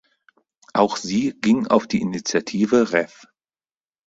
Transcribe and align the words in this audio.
Auch 0.73 0.97
sie 0.97 1.37
ging 1.41 1.67
auf 1.67 1.85
die 1.85 2.01
Initiative 2.01 2.91
Rev. 2.91 3.27